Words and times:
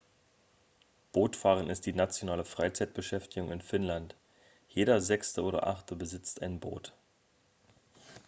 bootfahren 1.13 1.69
ist 1.69 1.85
die 1.85 1.93
nationale 1.93 2.43
freizeitbeschäftigung 2.43 3.51
in 3.51 3.61
finnland 3.61 4.15
jeder 4.67 4.99
sechste 4.99 5.43
oder 5.43 5.67
achte 5.67 5.95
besitzt 5.95 6.41
ein 6.41 6.59
boot 6.59 6.91